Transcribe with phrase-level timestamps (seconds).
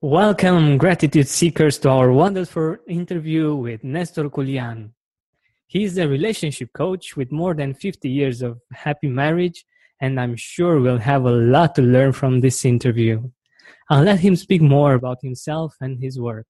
[0.00, 4.90] Welcome, gratitude seekers, to our wonderful interview with Nestor Kuilan.
[5.66, 9.64] He is a relationship coach with more than 50 years of happy marriage,
[10.00, 13.28] and I'm sure we'll have a lot to learn from this interview.
[13.90, 16.46] I'll let him speak more about himself and his work.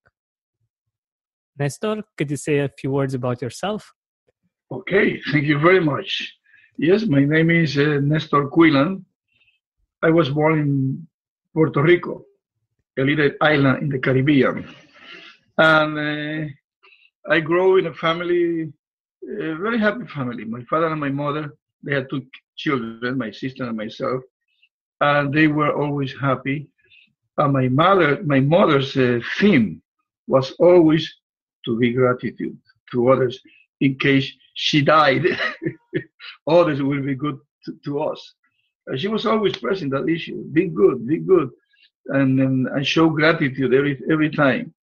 [1.59, 3.95] Nestor, could you say a few words about yourself?
[4.71, 6.35] Okay, thank you very much.
[6.77, 9.05] Yes, my name is uh, Nestor Kuilan.
[10.03, 11.09] I was born in
[11.55, 12.27] Puerto Rico
[12.99, 14.69] a little island in the Caribbean.
[15.57, 18.73] And uh, I grew in a family,
[19.23, 20.45] a very happy family.
[20.45, 24.23] My father and my mother, they had two children, my sister and myself,
[25.01, 26.69] and they were always happy.
[27.37, 29.81] And my mother, my mother's uh, theme
[30.27, 31.13] was always
[31.65, 32.59] to be gratitude
[32.93, 33.41] to others
[33.81, 35.25] in case she died.
[36.49, 38.35] others will be good to, to us.
[38.89, 40.43] And she was always pressing that issue.
[40.53, 41.51] Be good, be good
[42.09, 44.75] and, and, and show gratitude every every time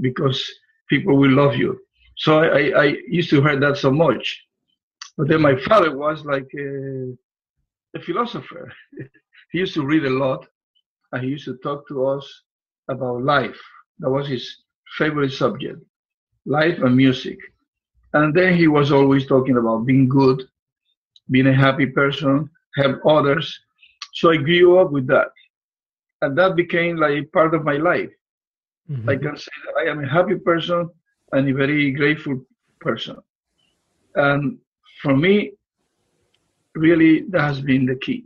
[0.00, 0.42] because
[0.88, 1.78] people will love you.
[2.16, 4.42] So I, I used to hear that so much.
[5.16, 7.12] But then my father was like a,
[7.96, 8.72] a philosopher.
[9.52, 10.46] he used to read a lot
[11.12, 12.42] and he used to talk to us
[12.88, 13.60] about life.
[14.00, 14.44] That was his
[14.98, 15.78] favorite subject,
[16.46, 17.38] life and music.
[18.12, 20.42] And then he was always talking about being good,
[21.30, 23.58] being a happy person, help others.
[24.14, 25.28] So I grew up with that
[26.24, 28.10] and that became like part of my life.
[28.90, 29.08] Mm-hmm.
[29.08, 30.90] I can say that I am a happy person
[31.32, 32.40] and a very grateful
[32.80, 33.16] person.
[34.14, 34.58] And
[35.02, 35.52] for me,
[36.74, 38.24] really, that has been the key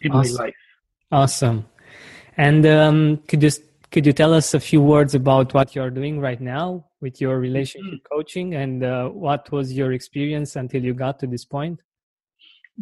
[0.00, 0.34] in awesome.
[0.34, 0.54] my life.
[1.12, 1.66] Awesome.
[2.36, 3.50] And um, could you
[3.90, 7.40] could you tell us a few words about what you're doing right now with your
[7.40, 8.14] relationship mm-hmm.
[8.14, 11.80] coaching and uh, what was your experience until you got to this point?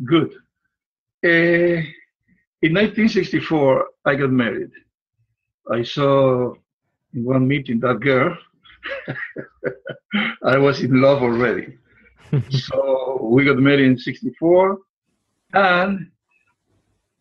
[0.04, 0.34] Good.
[1.25, 1.83] Uh,
[2.63, 4.71] in 1964, I got married.
[5.71, 6.55] I saw
[7.15, 8.37] in one meeting that girl.
[10.45, 11.79] I was in love already.
[12.51, 14.79] so we got married in 64.
[15.53, 16.11] And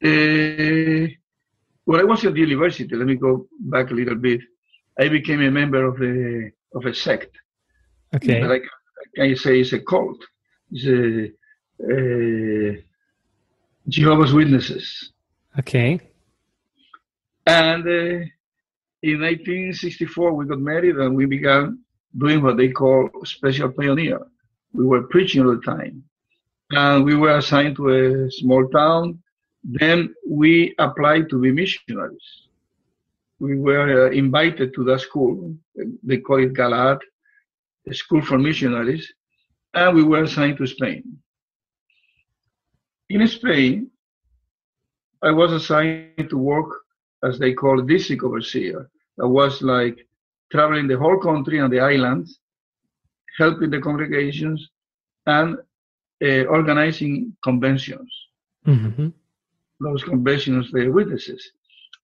[0.04, 1.08] uh,
[1.86, 4.42] when I was at the university, let me go back a little bit,
[5.00, 7.38] I became a member of a, of a sect.
[8.16, 8.44] Okay.
[8.44, 8.64] Like
[9.16, 10.24] can you say it's a cult.
[10.72, 11.32] It's a,
[11.92, 12.84] a
[13.88, 15.12] Jehovah's Witnesses.
[15.60, 16.00] Okay.
[17.46, 18.26] And uh,
[19.02, 21.80] in 1964, we got married and we began
[22.18, 24.20] doing what they call special pioneer.
[24.74, 26.04] We were preaching all the time.
[26.72, 29.24] And we were assigned to a small town.
[29.64, 32.48] Then we applied to be missionaries.
[33.40, 35.56] We were uh, invited to that school.
[36.04, 37.00] They call it Galad,
[37.88, 39.12] a school for missionaries.
[39.74, 41.18] And we were assigned to Spain.
[43.10, 43.90] In Spain,
[45.24, 46.70] I was assigned to work
[47.24, 48.90] as they call district overseer.
[49.18, 50.08] That was like
[50.52, 52.40] traveling the whole country and the islands,
[53.38, 54.70] helping the congregations,
[55.26, 55.58] and
[56.24, 58.12] uh, organizing conventions.
[58.66, 59.10] Mm-hmm.
[59.80, 61.52] Those conventions, the witnesses.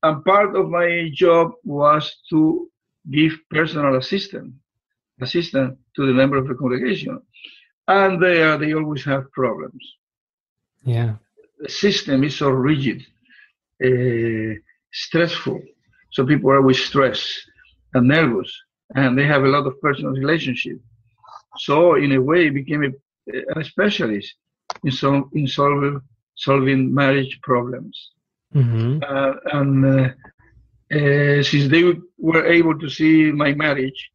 [0.01, 2.69] And part of my job was to
[3.11, 4.53] give personal assistance,
[5.21, 7.21] assistance to the member of the congregation.
[7.87, 9.83] And there, they always have problems.
[10.83, 11.15] Yeah
[11.67, 13.05] system is so rigid,
[13.83, 14.59] uh,
[14.91, 15.61] stressful.
[16.11, 17.49] So people are always stressed
[17.93, 18.51] and nervous,
[18.95, 20.79] and they have a lot of personal relationship.
[21.57, 24.35] So in a way, became a, a specialist
[24.83, 26.01] in some in solving
[26.35, 28.11] solving marriage problems.
[28.55, 28.99] Mm-hmm.
[29.07, 30.09] Uh, and uh,
[30.95, 34.11] uh, since they were able to see my marriage,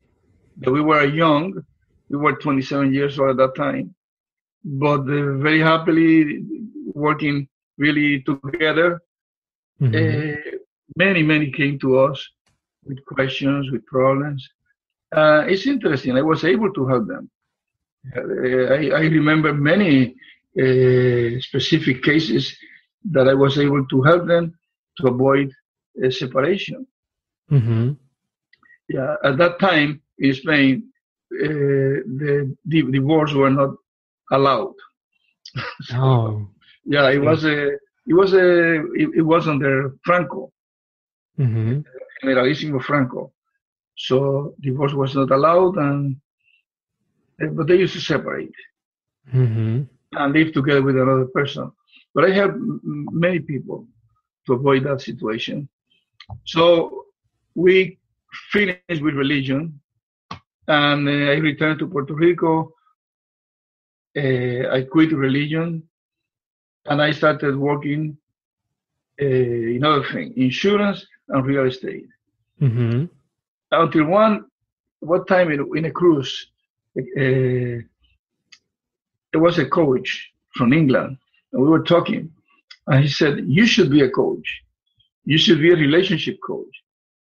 [0.58, 1.60] that we were young,
[2.08, 3.94] we were 27 years old at that time,
[4.64, 6.44] but uh, very happily
[6.94, 9.00] working really together.
[9.80, 9.94] Mm-hmm.
[9.94, 10.58] Uh,
[10.96, 12.26] many, many came to us
[12.84, 14.48] with questions, with problems.
[15.14, 16.16] Uh, it's interesting.
[16.16, 17.30] I was able to help them.
[18.16, 20.14] Uh, I, I, remember many
[20.58, 22.56] uh, specific cases
[23.10, 24.54] that I was able to help them
[24.98, 25.50] to avoid
[26.02, 26.86] a separation.
[27.50, 27.92] Mm-hmm.
[28.88, 30.88] Yeah, at that time in Spain,
[31.32, 33.70] uh, the, the divorce were not
[34.32, 34.74] allowed.
[35.82, 36.48] so, oh.
[36.90, 37.66] Yeah, it was a
[38.06, 40.50] it was a it, it was under Franco,
[41.38, 41.80] mm-hmm.
[42.22, 43.32] Generalissimo Franco.
[43.96, 46.16] So divorce was not allowed, and
[47.42, 48.54] uh, but they used to separate
[49.34, 49.82] Mm-hmm.
[50.12, 51.70] and live together with another person.
[52.14, 53.86] But I help many people
[54.46, 55.68] to avoid that situation.
[56.46, 57.04] So
[57.54, 57.98] we
[58.50, 59.80] finished with religion,
[60.66, 62.72] and uh, I returned to Puerto Rico.
[64.16, 65.82] Uh, I quit religion,
[66.86, 68.16] and I started working
[69.20, 72.06] uh, in other things, insurance and real estate.
[72.60, 73.04] Mm-hmm.
[73.72, 74.44] Until one,
[75.00, 76.48] one time in, in a cruise,
[76.98, 77.02] uh,
[79.32, 81.16] there was a coach from England,
[81.52, 82.30] and we were talking,
[82.86, 84.62] and he said, "You should be a coach.
[85.24, 86.74] You should be a relationship coach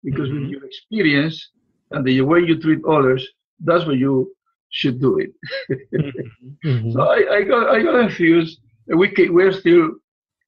[0.04, 0.50] because with Mhm.
[0.50, 1.50] your experience
[1.90, 3.22] and the way you treat others,
[3.60, 4.35] that's what you
[4.78, 5.32] should do it."
[6.64, 6.90] Mm-hmm.
[6.92, 7.94] So I, I got I got.
[8.88, 9.84] And We ca- we're still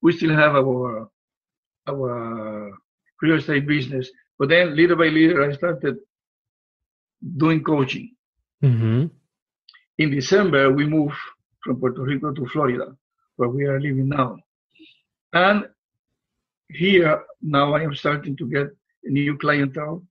[0.03, 1.09] we still have our
[1.91, 2.71] our
[3.21, 4.05] real estate business,
[4.37, 5.95] but then little by little I started
[7.43, 8.07] doing coaching.
[8.63, 9.07] Mm-hmm.
[9.97, 11.19] In December we moved
[11.63, 12.87] from Puerto Rico to Florida,
[13.37, 14.37] where we are living now,
[15.33, 15.65] and
[16.69, 18.67] here now I am starting to get
[19.05, 20.03] a new clientele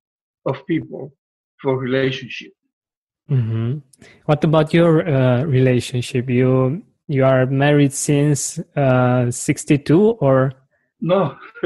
[0.47, 1.13] of people
[1.61, 2.53] for relationship.
[3.31, 3.79] Mm-hmm.
[4.27, 6.29] What about your uh, relationship?
[6.31, 10.53] You you are married since uh, 62 or
[11.01, 11.37] No,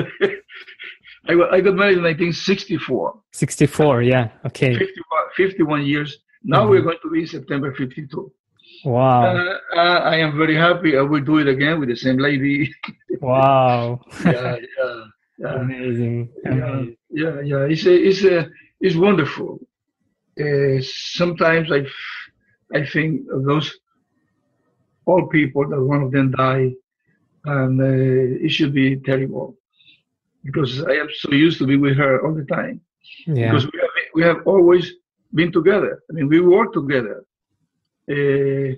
[1.29, 3.14] I, I got married in 1964.
[3.32, 4.03] 64?
[4.03, 4.29] Yeah.
[4.47, 4.75] Okay.
[4.76, 6.19] 51, 51 years.
[6.44, 6.70] Now Mhm.
[6.70, 8.32] we're going to be in September 52.
[8.85, 9.23] Wow.
[9.25, 10.97] Uh, uh, I am very happy.
[10.99, 12.73] I will do it again with the same lady.
[13.20, 14.00] Wow.
[14.25, 15.05] yeah, yeah,
[15.38, 16.29] yeah, Amazing.
[16.44, 16.97] yeah, Amazing.
[17.11, 17.62] yeah, yeah.
[17.73, 18.50] It's a, it's a,
[18.81, 19.61] it's wonderful.
[20.40, 21.70] Uh, sometimes
[22.75, 23.70] I think of those
[25.06, 26.73] old people that one of them died,
[27.44, 29.56] and uh, it should be terrible
[30.44, 32.81] because I am so used to be with her all the time.
[33.26, 33.50] Yeah.
[33.50, 34.93] because we have, we have always
[35.34, 36.02] been together.
[36.08, 37.25] I mean, we work together.
[38.11, 38.76] Uh,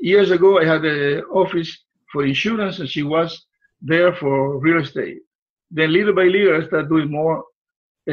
[0.00, 3.46] years ago, I had an office for insurance, and she was
[3.80, 5.18] there for real estate.
[5.70, 7.44] Then, little by little, I started doing more
[8.08, 8.12] uh,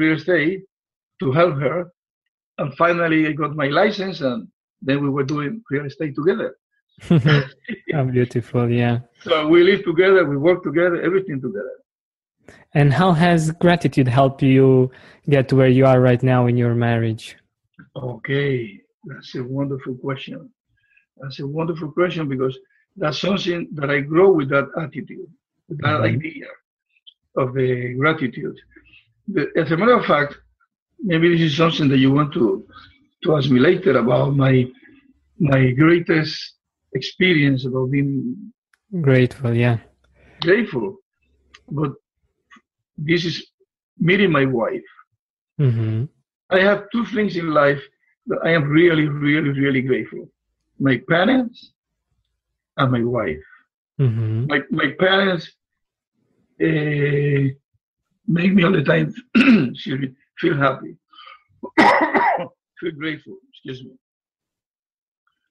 [0.00, 0.67] real estate
[1.20, 1.92] to help her.
[2.58, 4.48] And finally, I got my license, and
[4.82, 6.56] then we were doing real estate together.
[7.92, 8.68] How beautiful.
[8.70, 9.00] Yeah.
[9.22, 11.74] So we live together, we work together, everything together.
[12.74, 14.90] And how has gratitude helped you
[15.28, 17.36] get to where you are right now in your marriage?
[17.96, 20.50] Okay, that's a wonderful question.
[21.18, 22.58] That's a wonderful question because
[22.96, 25.30] that's something that I grow with that attitude,
[25.68, 26.14] with that Mhm.
[26.14, 26.46] idea
[27.36, 28.56] of the gratitude.
[29.28, 30.38] The, as a matter of fact,
[31.00, 32.66] maybe this is something that you want to
[33.22, 34.66] to ask me later about my
[35.38, 36.54] my greatest
[36.94, 38.52] experience about being
[39.02, 39.54] Grateful.
[39.54, 39.78] Yeah.
[40.40, 40.96] grateful.
[41.70, 41.92] But
[42.96, 43.46] this is
[43.98, 44.88] meeting my wife.
[45.60, 46.04] Mm-hmm.
[46.50, 47.82] I have two things in life
[48.28, 50.30] that I am really, really, really grateful.
[50.78, 51.72] My parents
[52.78, 53.44] and my wife.
[54.00, 54.46] Mm-hmm.
[54.46, 55.50] My, my parents
[56.62, 57.52] uh,
[58.26, 60.96] make me all the time excuse me, feel happy,
[62.80, 63.92] feel grateful, excuse me.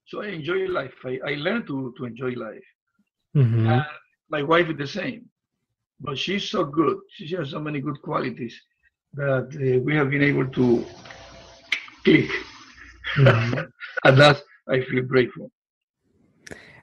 [0.08, 0.94] So I enjoy life.
[1.04, 2.64] I, I learn to, to enjoy life.
[3.36, 3.80] Mm-hmm.
[4.30, 5.30] My wife is the same.
[6.00, 6.98] But she's so good.
[7.12, 8.56] She has so many good qualities
[9.14, 10.86] that uh, we have been able to
[12.04, 12.30] click.
[13.16, 13.68] Mhm.
[14.04, 15.52] and that I feel grateful.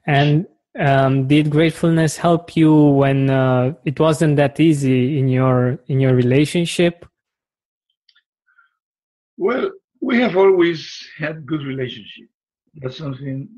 [0.07, 0.47] And
[0.79, 6.15] um, did gratefulness help you when uh, it wasn't that easy in your in your
[6.15, 7.07] relationship?
[9.37, 10.81] Well, we have always
[11.19, 12.29] had good relationship.
[12.81, 13.49] That's something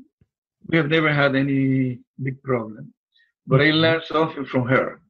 [0.67, 2.93] we have never had any big problem.
[3.45, 3.81] But I Mhm.
[3.81, 5.01] learned something from her.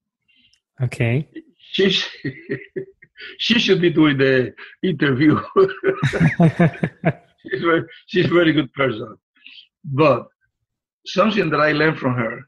[0.81, 1.27] Okay.
[1.71, 1.89] She
[3.39, 5.39] she should be doing the interview.
[7.43, 9.17] she's very she's a very good person.
[9.83, 10.27] But
[11.05, 12.41] something that I learned from her,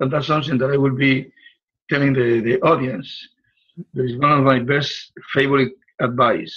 [0.00, 1.30] and that's something that I will be
[1.90, 3.08] telling the, the audience,
[3.94, 6.54] that is one of my best favorite advice.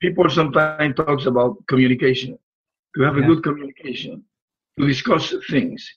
[0.00, 2.38] People sometimes talks about communication,
[2.94, 4.24] to have a good communication,
[4.78, 5.88] to discuss things.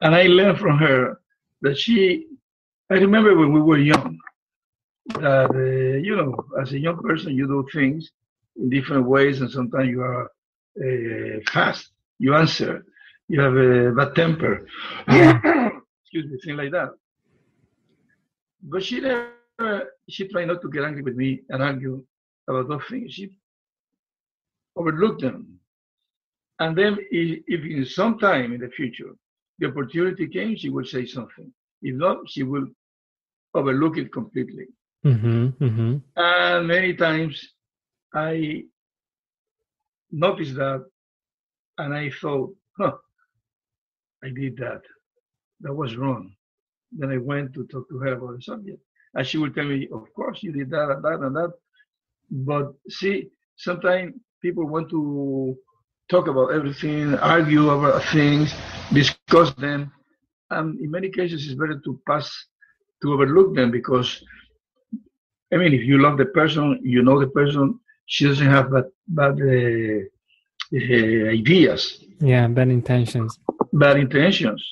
[0.00, 1.20] And I learned from her
[1.62, 2.26] that she,
[2.90, 4.18] I remember when we were young,
[5.14, 8.10] that, uh, you know, as a young person, you do things
[8.56, 10.30] in different ways, and sometimes you are
[10.84, 12.84] uh, fast, you answer,
[13.28, 14.66] you have a bad temper,
[15.08, 16.90] excuse me, thing like that.
[18.62, 22.04] But she never, she tried not to get angry with me and argue
[22.48, 23.12] about those things.
[23.12, 23.30] She
[24.76, 25.58] overlooked them.
[26.58, 29.14] And then if, if in some time in the future
[29.58, 31.52] the opportunity came, she will say something.
[31.82, 32.66] If not, she will
[33.54, 34.66] overlook it completely.
[35.04, 35.96] mm-hmm, mm-hmm.
[36.16, 37.52] And many times
[38.14, 38.64] I
[40.10, 40.84] noticed that,
[41.78, 42.96] and I thought, huh,
[44.24, 44.82] I did that.
[45.60, 46.34] That was wrong.
[46.92, 48.80] Then I went to talk to her about the subject.
[49.14, 51.52] And she would tell me, of course, you did that and that and that.
[52.30, 55.56] But see, sometimes people want to
[56.08, 58.54] talk about everything, argue about things,
[58.92, 59.92] discuss them.
[60.50, 62.30] And in many cases, it's better to pass,
[63.02, 64.22] to overlook them because,
[65.52, 68.84] I mean, if you love the person, you know the person, she doesn't have bad,
[69.08, 70.00] bad uh,
[70.74, 72.04] uh, ideas.
[72.20, 73.38] Yeah, bad intentions.
[73.72, 74.64] Bad intentions.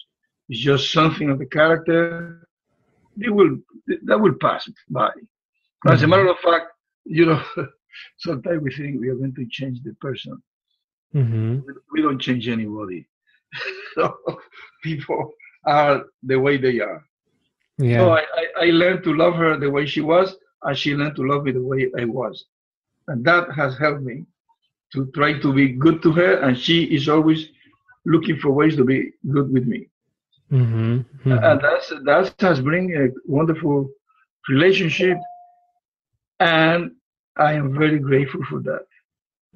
[0.49, 2.47] It's just something of the character.
[3.17, 3.59] They will
[4.05, 5.09] that will pass by.
[5.09, 5.93] Mm-hmm.
[5.93, 6.67] As a matter of fact,
[7.19, 7.43] you know,
[8.19, 10.43] sometimes we think we are going to change the person.
[11.15, 11.61] Mm-hmm.
[11.93, 13.07] We don't change anybody.
[13.95, 14.17] so
[14.83, 15.33] people
[15.65, 17.05] are the way they are.
[17.79, 17.99] Yeah.
[17.99, 21.17] So I, I, I learned to love her the way she was, and she learned
[21.17, 22.45] to love me the way I was.
[23.09, 24.25] And that has helped me
[24.93, 27.49] to try to be good to her, and she is always
[28.07, 29.89] looking for ways to be good with me.
[30.53, 30.99] Mm-hmm.
[31.29, 31.33] Mm-hmm.
[31.33, 33.91] And that's that has bring a wonderful
[34.49, 35.19] relationship,
[36.45, 36.91] and
[37.37, 38.87] I am very grateful for that.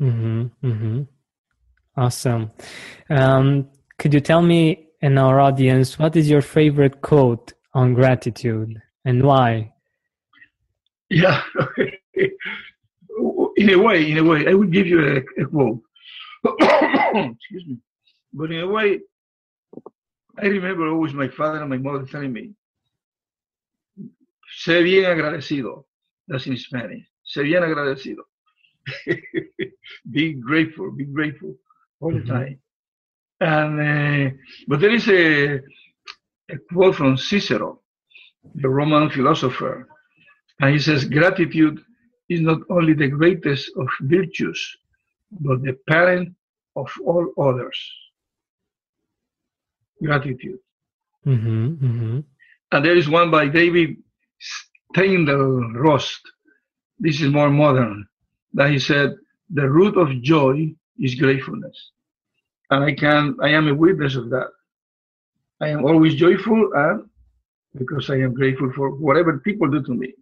[0.00, 0.66] Mm-hmm.
[0.66, 1.02] mm-hmm.
[1.97, 2.50] Awesome.
[3.11, 3.68] Um,
[3.99, 9.23] could you tell me and our audience what is your favorite quote on gratitude and
[9.23, 9.73] why?
[11.11, 11.42] Yeah.
[13.57, 15.83] in a way, in a way, I will give you a, a quote.
[17.35, 17.78] Excuse me.
[18.33, 19.00] But in a way,
[20.38, 22.54] I remember always my father and my mother telling me,
[24.57, 25.88] sé bien agradecido.
[26.29, 27.07] That's in Spanish.
[27.25, 28.25] Sé bien agradecido.
[30.11, 31.57] be grateful, be grateful
[32.01, 32.59] all the time.
[33.41, 35.57] And uh, but there is a,
[36.51, 37.81] a quote from Cicero,
[38.55, 39.89] the Roman philosopher,
[40.61, 41.81] and he says, "Gratitude
[42.29, 44.61] is not only the greatest of virtues,
[45.31, 46.35] but the parent
[46.77, 47.79] of all others."
[50.03, 50.59] Gratitude.
[51.27, 52.21] Mm-hmm, mm-hmm.
[52.73, 53.97] And there is one by David
[54.95, 56.21] Steindl-Rast.
[56.99, 58.07] This is more modern.
[58.54, 59.16] That he said,
[59.50, 61.92] "The root of joy is gratefulness."
[62.71, 64.49] and I can I am a witness of that.
[65.61, 67.09] I am always joyful and
[67.76, 70.14] because I am grateful for whatever people do to me.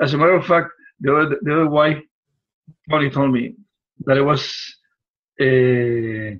[0.00, 1.98] As a matter of fact, the other, the other wife
[2.88, 3.54] probably told me
[4.06, 4.42] that I was
[5.40, 6.36] uh,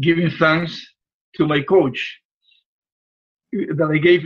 [0.00, 0.86] giving thanks
[1.36, 2.20] to my coach
[3.76, 4.22] that I gave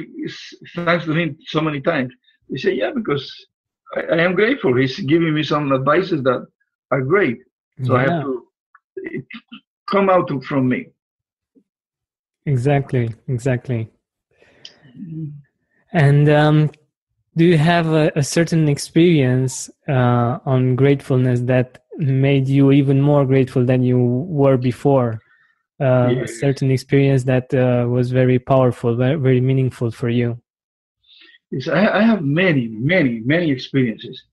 [0.74, 2.12] thanks to him so many times.
[2.48, 3.24] He said, "Yeah, because
[3.96, 4.76] I, I am grateful.
[4.76, 6.46] He's giving me some advices that
[6.90, 7.38] are great.
[7.84, 7.98] So yeah.
[7.98, 8.46] I have to
[9.86, 10.88] come out from me.
[12.46, 13.90] Exactly, exactly.
[15.92, 16.70] And um,
[17.36, 23.24] do you have a, a certain experience uh, on gratefulness that made you even more
[23.24, 25.20] grateful than you were before?
[25.80, 30.40] Uh, A certain experience that uh, was very powerful, very, very meaningful for you.
[31.52, 34.24] Yes, I, I have many, many, many experiences.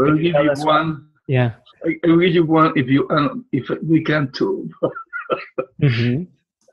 [0.00, 1.08] I'll give you one.
[1.26, 1.52] Yeah.
[1.84, 4.70] I, I will give you one if you um, if we can too.
[5.82, 6.24] mm-hmm.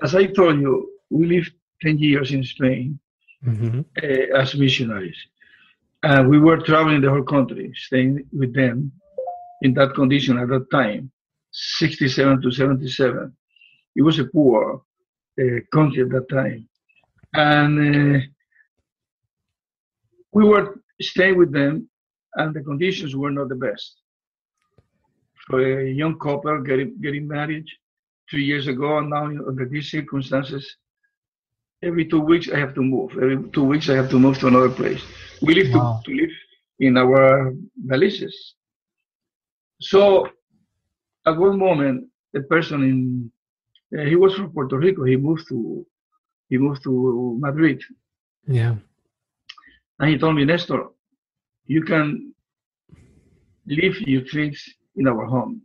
[0.01, 2.97] As I told you, we lived ten years in Spain
[3.45, 3.81] mm-hmm.
[4.01, 5.17] uh, as missionaries,
[6.03, 8.91] and we were traveling the whole country, staying with them
[9.61, 11.11] in that condition at that time,
[11.51, 13.35] sixty-seven to seventy-seven.
[13.95, 14.81] It was a poor
[15.39, 16.67] uh, country at that time,
[17.33, 17.73] and
[18.17, 18.19] uh,
[20.31, 21.89] we were staying with them,
[22.35, 24.01] and the conditions were not the best
[25.45, 27.65] for a young couple getting getting married
[28.29, 30.77] two years ago, and now under these circumstances,
[31.83, 33.11] every two weeks I have to move.
[33.11, 35.03] Every two weeks I have to move to another place.
[35.41, 36.01] We live wow.
[36.03, 36.33] to, to live
[36.79, 38.55] in our villages.
[39.79, 40.27] So
[41.27, 43.31] at one moment, a person in
[43.91, 45.03] he was from Puerto Rico.
[45.03, 45.85] He moved to
[46.49, 47.81] he moved to Madrid.
[48.47, 48.75] Yeah.
[49.99, 50.87] And he told me, Nestor,
[51.65, 52.33] you can
[53.65, 54.63] leave your things
[54.95, 55.61] in our home.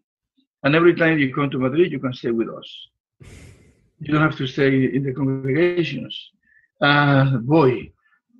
[0.62, 2.89] And every time you come to Madrid, you can stay with us.
[3.99, 6.15] You don't have to stay in the congregations.
[6.81, 7.93] Uh, boy,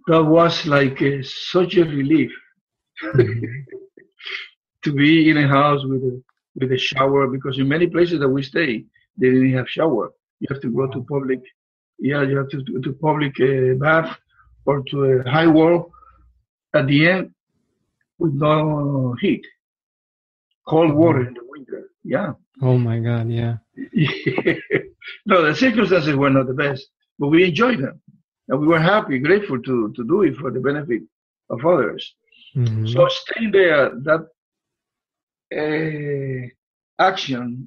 [0.07, 2.33] that was like a, such a relief
[3.15, 6.23] to be in a house with a,
[6.57, 8.85] with a shower because in many places that we stay,
[9.21, 10.13] they didn't have shower.
[10.41, 11.41] You have to go to public,
[11.99, 14.17] yeah, you have to to, to public uh, bath
[14.67, 15.93] or to a high wall
[16.75, 17.35] at the end
[18.19, 19.45] with no heat
[20.67, 21.91] cold water in the winter.
[22.05, 22.33] Yeah.
[22.63, 23.29] Oh my God.
[23.31, 23.57] Yeah.
[25.27, 28.01] no, the circumstances were not the best, but we enjoyed them,
[28.49, 31.03] and we were happy, grateful to to do it for the benefit
[31.49, 32.03] of others.
[32.57, 32.87] Mm-hmm.
[32.87, 34.23] So staying there, that
[35.61, 36.49] uh,
[37.01, 37.65] action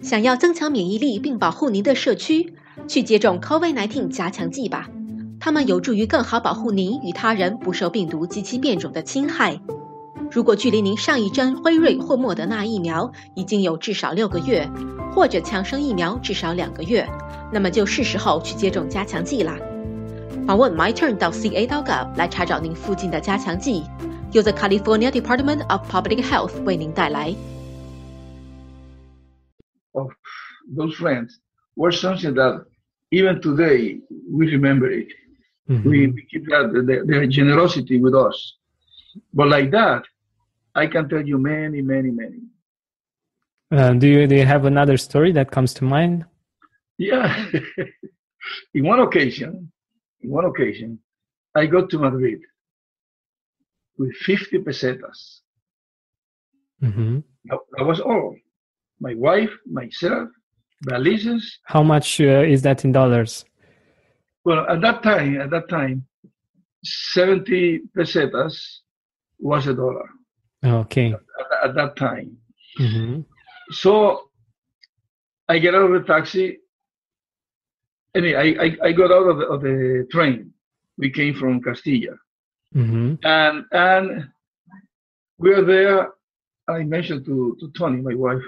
[0.00, 2.54] 想要增强免疫力并保护您的社区，
[2.86, 4.88] 去接种 COVID-19 加强剂吧。
[5.40, 9.60] 它们有助于更好保护您与他人不受病毒及其变种的侵害。
[10.30, 14.70] 如果距离您上一针辉瑞或莫德纳疫苗已经有至少六个月，
[15.12, 17.08] 或者强生疫苗至少两个月，
[17.52, 19.58] 那么就是时候去接种加强剂啦。
[20.46, 23.82] 访问 MyTurn 到 ca.gov 来查找您附近的加强剂，
[24.30, 27.34] 由 The California Department of Public Health 为您带来。
[30.68, 31.40] Those friends
[31.76, 32.64] were something that
[33.10, 33.98] even today
[34.30, 35.08] we remember it.
[35.68, 38.54] We, we keep that their, their generosity with us.
[39.34, 40.04] But like that,
[40.74, 42.40] I can tell you many, many, many.
[43.70, 46.24] Uh, do you do you have another story that comes to mind?
[46.96, 47.46] Yeah.
[48.74, 49.70] in one occasion,
[50.22, 50.98] in one occasion,
[51.54, 52.40] I got to Madrid
[53.98, 55.40] with 50 pesetas.
[56.80, 58.36] hmm That, that was all.
[59.00, 60.28] My wife, myself,
[60.86, 61.42] valises.
[61.64, 63.44] How much uh, is that in dollars?
[64.44, 66.06] Well, at that time, at that time,
[66.84, 68.80] 70 pesetas
[69.38, 70.08] was a dollar
[70.64, 71.12] Okay.
[71.12, 72.36] at, at that time.
[72.76, 73.20] hmm
[73.70, 74.30] So
[75.48, 76.58] I get out of the taxi.
[78.14, 80.52] Anyway, I, I, I got out of the, of the train.
[80.96, 82.16] We came from Castilla.
[82.72, 84.28] hmm And and
[85.38, 86.08] we are there.
[86.68, 88.42] I mentioned to, to Tony, my wife,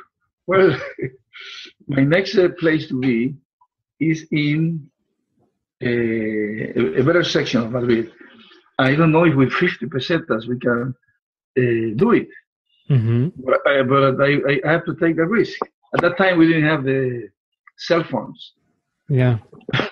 [0.46, 0.78] well,
[1.88, 3.34] my next uh, place to be
[4.00, 4.88] is in
[5.82, 8.10] a, a better section of Madrid.
[8.78, 10.94] I don't know if with 50 pesetas we can
[11.58, 12.28] uh, do it,
[12.88, 14.30] hmm but, I, but I,
[14.66, 15.58] I have to take the risk.
[15.94, 17.28] At that time, we didn't have the
[17.76, 18.52] cell phones.
[19.08, 19.38] Yeah.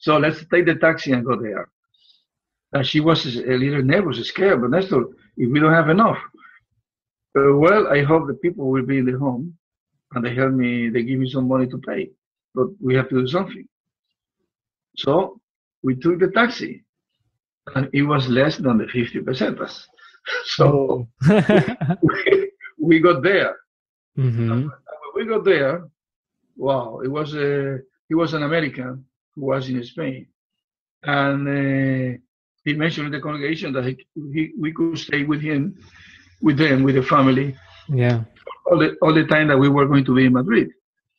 [0.00, 1.68] So let's take the taxi and go there.
[2.72, 5.04] And she was a little nervous, scared, but Nestor,
[5.36, 6.18] if we don't have enough,
[7.38, 9.56] uh, well, I hope the people will be in the home
[10.14, 12.10] and they help me, they give me some money to pay,
[12.54, 13.66] but we have to do something.
[14.96, 15.40] So
[15.82, 16.84] we took the taxi
[17.74, 19.84] and it was less than the 50 pesetas.
[20.56, 21.08] So
[22.02, 23.56] we, we got there.
[24.16, 24.68] hmm
[25.02, 25.88] When we got there,
[26.56, 30.26] wow, it was a, he was an American who was in Spain.
[31.04, 32.18] And uh,
[32.64, 33.96] he mentioned in the congregation that he,
[34.32, 35.74] he, we could stay with him,
[36.40, 37.56] with them, with the family,
[37.88, 38.24] Yeah.
[38.66, 40.68] All the, all the time that we were going to be in Madrid.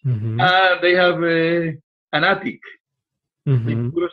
[0.03, 1.71] hmm And they have uh,
[2.13, 2.59] an attic.
[3.65, 4.11] They hmm put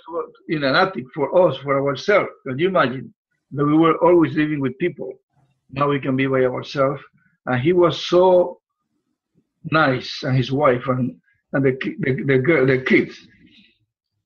[0.49, 2.31] in an attic for us, for ourselves.
[2.46, 3.12] Can you imagine
[3.53, 5.12] that we were always living with people?
[5.70, 7.03] Now we can be by ourselves.
[7.46, 8.61] And he was so
[9.70, 11.16] nice, and his wife and
[11.53, 13.16] and the the, the girl, the kids.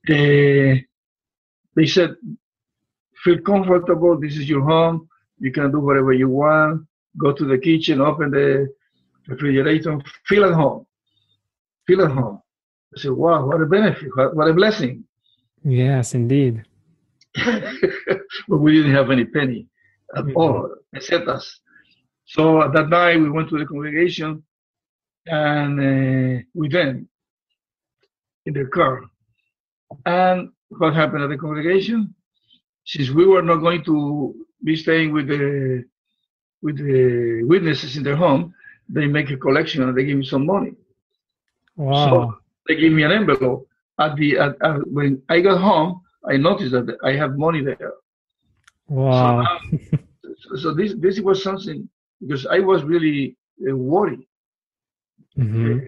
[0.07, 0.85] They
[1.77, 2.17] they said,
[3.23, 4.19] feel comfortable.
[4.21, 5.09] This is your home.
[5.39, 6.87] You can do whatever you want.
[7.19, 8.69] Go to the kitchen, open the
[9.29, 10.87] refrigerator, feel at home.
[11.87, 12.41] Feel at home.
[12.97, 15.05] I said, wow, what a benefit, what, what a blessing.
[15.65, 16.65] Yes, indeed.
[18.49, 19.67] but we didn't have any penny
[20.17, 20.37] at Mhm.
[20.37, 21.61] all, except us.
[22.27, 24.43] So at that night, we went to the congregation
[25.27, 27.09] and uh, with them
[28.47, 29.03] in the car.
[30.07, 32.15] And what happened at the congregation?
[32.87, 35.85] Since we were not going to be staying with the
[36.65, 38.55] with the witnesses in their home,
[38.89, 40.73] they make a collection and they give me some money.
[41.77, 42.35] Wow.
[42.37, 42.37] So
[42.69, 43.67] they give me an envelope.
[44.01, 47.87] At the at, at, when I got home, I noticed that I have money there.
[48.89, 49.05] wow.
[49.11, 49.61] So, now-
[50.57, 51.89] so, this this was something
[52.21, 53.37] because I was really
[53.69, 54.27] uh, worried,
[55.37, 55.79] hmm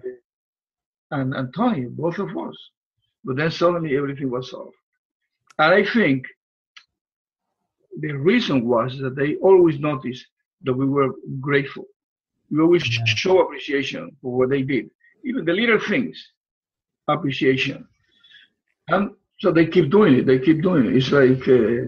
[1.11, 2.57] and and Tony, both of us.
[3.23, 4.75] But then suddenly everything was solved,
[5.59, 6.25] and I think
[7.99, 10.27] the reason was that they always noticed
[10.63, 11.85] that we were grateful.
[12.51, 13.05] We always Yeah.
[13.05, 14.89] show appreciation for what they did,
[15.23, 16.15] even the little things,
[17.07, 17.87] appreciation,
[18.89, 20.25] and so they keep doing it.
[20.25, 20.95] They keep doing it.
[20.95, 21.87] It's like uh,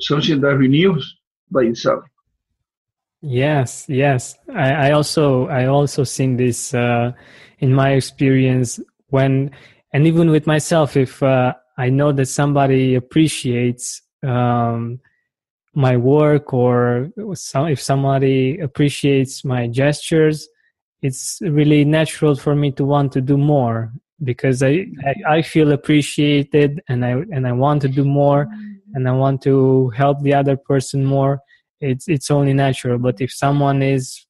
[0.00, 1.04] something that renews
[1.50, 2.04] by itself.
[3.20, 4.36] Yes, yes.
[4.54, 7.12] I, I also I also seen this uh,
[7.58, 9.50] in my experience when
[9.92, 15.00] and even with myself if uh, I know that somebody appreciates um,
[15.78, 20.48] my work or some, if somebody appreciates my gestures,
[21.02, 23.92] it's really natural for me to want to do more
[24.24, 28.48] because I, I, I feel appreciated and I and I want to do more
[28.94, 31.38] and I want to help the other person more.
[31.80, 32.98] It's it's only natural.
[32.98, 34.26] But if someone is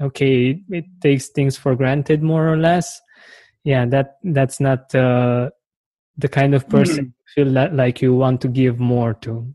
[0.00, 3.00] okay it takes things for granted more or less
[3.64, 5.50] yeah that that's not uh,
[6.16, 9.52] the kind of person you feel that like you want to give more to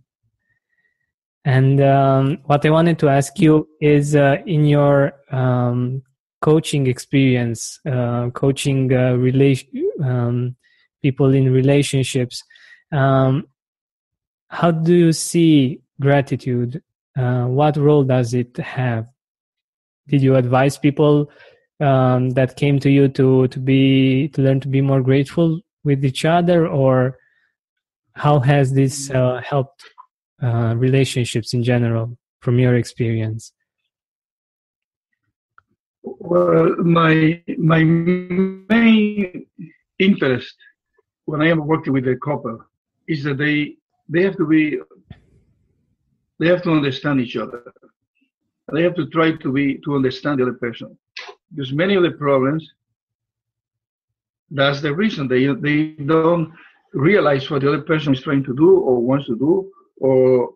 [1.45, 6.01] and um, what i wanted to ask you is uh, in your um,
[6.45, 9.17] coaching experience, uh, coaching uh,
[10.03, 10.55] um,
[11.01, 12.43] people in relationships.
[12.91, 13.47] Um,
[14.49, 16.83] how do you see gratitude?
[17.17, 19.07] Uh, what role does it have?
[20.07, 21.31] Did you advise people
[21.79, 26.05] um, that came to you to to be to learn to be more grateful with
[26.05, 27.17] each other, or
[28.13, 29.83] how has this uh, helped
[30.41, 33.53] uh, relationships in general from your experience?
[36.03, 39.47] Well, my my main
[39.99, 40.55] interest
[41.25, 42.63] when I am working with a couple
[43.07, 43.75] is that they
[44.09, 44.79] they have to be
[46.39, 47.63] they have to understand each other.
[48.73, 50.97] They have to try to be to understand the other person
[51.49, 52.67] because many of the problems
[54.51, 56.51] that's the reason they they don't
[56.93, 60.49] realize what the other person is trying to do or wants to do or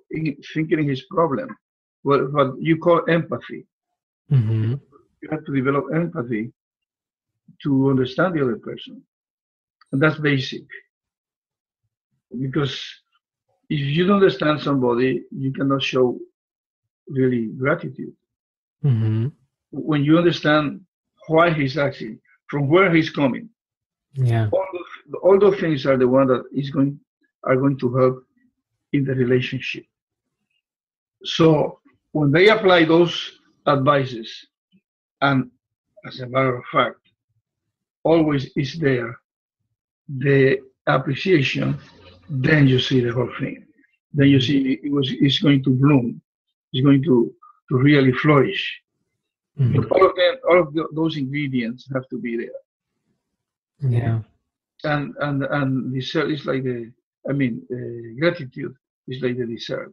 [0.53, 1.49] thinking his problem
[2.03, 3.65] what, what you call empathy
[4.31, 4.75] Mm-hmm.
[5.23, 6.51] you have to develop empathy
[7.63, 9.01] to understand the other person
[9.91, 10.61] and that's basic
[12.39, 12.79] because
[13.69, 16.17] if you don't understand somebody you cannot show
[17.07, 18.13] really gratitude
[18.85, 19.27] Mm-hmm.
[19.71, 20.79] when you understand
[21.27, 22.17] why he's acting,
[22.49, 23.49] from where he's coming.
[24.13, 24.47] Yeah.
[24.53, 26.99] All those, all those things are the one that is going
[27.43, 28.23] are going to help
[28.93, 29.85] in the relationship.
[31.23, 31.79] So
[32.11, 34.47] when they apply those advices,
[35.21, 35.51] and
[36.05, 36.97] as a matter of fact,
[38.03, 39.15] always is there
[40.07, 41.77] the appreciation,
[42.29, 43.65] then you see the whole thing.
[44.13, 46.21] Then you see it was it's going to bloom.
[46.73, 47.33] It's going to
[47.69, 48.81] to really flourish.
[49.59, 49.75] Mhm.
[49.75, 52.59] But all of them, all of the, those ingredients have to be there.
[53.91, 54.19] Yeah.
[54.83, 56.91] And and and dessert is like the,
[57.29, 58.75] I mean, uh, gratitude
[59.07, 59.91] is like the dessert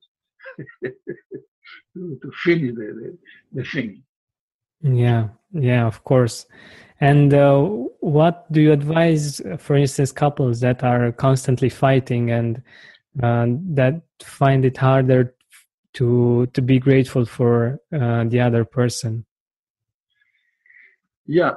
[0.84, 3.18] to, to finish the, the
[3.52, 4.02] the thing.
[4.80, 5.28] Yeah.
[5.52, 5.86] Yeah.
[5.86, 6.46] Of course.
[7.00, 7.62] And uh,
[8.00, 12.62] what do you advise, for instance, couples that are constantly fighting and
[13.22, 15.34] uh, that find it harder
[15.94, 19.26] to to be grateful for uh, the other person?
[21.26, 21.54] Yeah.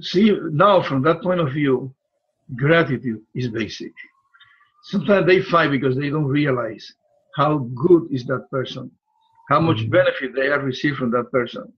[0.00, 1.94] See now from that point of view,
[2.54, 3.92] gratitude is basic.
[4.82, 6.94] Sometimes they fight because they don't realize
[7.36, 8.90] how good is that person,
[9.50, 9.90] how much Mhm.
[9.90, 11.72] benefit they have received from that person,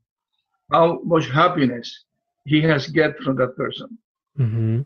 [0.72, 2.04] how much happiness
[2.44, 3.98] he has get from that person.
[4.36, 4.82] hmm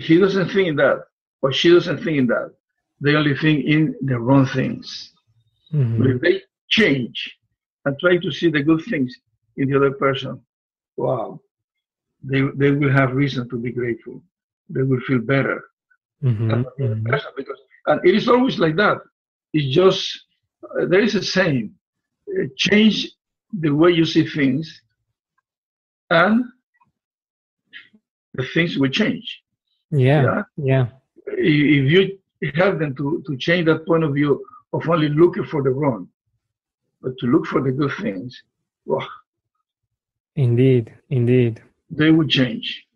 [0.00, 1.04] He doesn't think in that,
[1.42, 2.52] or she doesn't think in that.
[3.00, 5.12] They only think in the wrong things.
[5.96, 7.38] But hmm if they change
[7.84, 9.14] and try to see the good things
[9.56, 10.40] in the other person,
[10.96, 11.40] wow,
[12.22, 14.22] they they will have reason to be grateful.
[14.68, 15.62] They will feel better
[16.22, 18.98] hmm the other because, and it is always like that.
[19.52, 20.26] It's just
[20.64, 21.74] uh, there is a saying:
[22.28, 23.08] uh, change
[23.52, 24.82] the way you see things,
[26.10, 26.44] and
[28.34, 29.42] the things will change.
[29.90, 30.22] Yeah.
[30.22, 30.42] Yeah.
[30.56, 30.86] Yeah.
[31.26, 35.44] if if you help them to, to change that point of view of only looking
[35.44, 36.08] for the wrong,
[37.02, 38.42] but to look for the good things,
[38.84, 39.06] well,
[40.36, 40.94] Indeed.
[41.10, 41.62] Indeed.
[41.90, 42.86] they will change.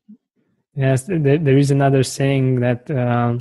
[0.77, 3.41] Yes, th- th- there is another saying that um,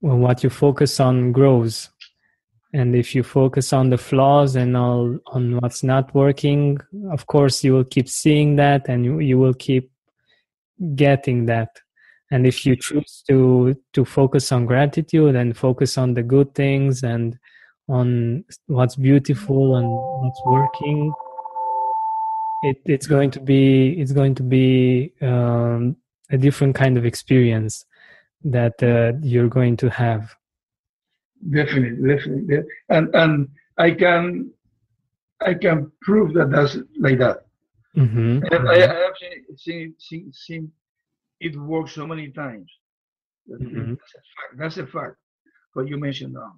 [0.00, 1.90] well, what you focus on grows,
[2.72, 6.78] and if you focus on the flaws and all on what's not working,
[7.10, 9.90] of course you will keep seeing that, and you, you will keep
[10.94, 11.70] getting that.
[12.30, 17.02] And if you choose to to focus on gratitude and focus on the good things
[17.02, 17.38] and
[17.88, 21.12] on what's beautiful and what's working,
[22.62, 25.96] it, it's going to be it's going to be um,
[26.30, 27.84] a different kind of experience
[28.44, 30.34] that uh, you're going to have.
[31.50, 32.58] Definitely, definitely.
[32.88, 34.50] And and I can
[35.40, 37.38] I can prove that that's like that.
[37.94, 40.72] hmm And I, I have seen, seen, seen, seen
[41.40, 42.70] it work so many times.
[43.48, 43.96] Mhm.
[43.96, 44.52] That's a fact.
[44.58, 45.16] That's a fact.
[45.74, 46.52] What you mentioned now.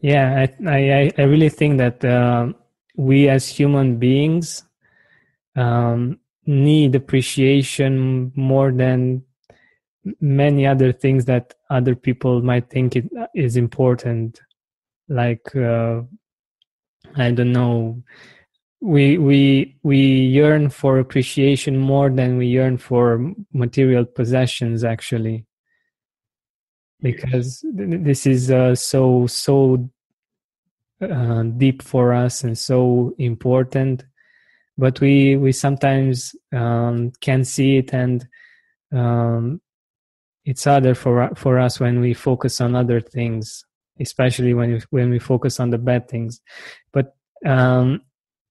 [0.00, 2.52] Yeah, I, I I really think that uh,
[2.96, 4.64] we as human beings
[5.56, 9.22] um, need appreciation more than
[10.20, 14.40] many other things that other people might think it is important.
[15.08, 16.02] Like uh,
[17.16, 18.02] I don't know,
[18.80, 24.84] we we we yearn for appreciation more than we yearn for material possessions.
[24.84, 25.46] Actually,
[27.00, 29.90] because this is uh, so so
[31.00, 34.04] uh, deep for us and so important
[34.78, 38.26] but we we sometimes um, can see it and
[38.92, 39.60] um,
[40.44, 43.64] it's harder for for us when we focus on other things
[44.00, 46.40] especially when we, when we focus on the bad things.
[46.92, 48.02] But um,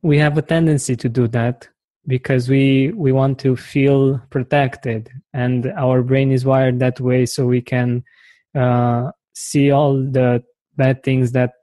[0.02, 1.68] we have a tendency to do that
[2.08, 7.48] because we we want to feel protected and our brain is wired that way so
[7.48, 8.04] we can
[8.54, 10.44] uh, see all the
[10.78, 11.54] bad things that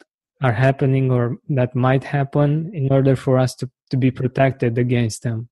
[0.43, 5.23] are happening or that might happen in order for us to, to be protected against
[5.23, 5.49] them.